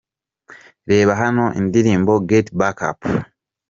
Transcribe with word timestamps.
Reba 0.89 1.11
hano 1.21 1.45
indirimbo 1.59 2.11
Get 2.29 2.47
Back 2.59 2.77
Up. 2.89 2.99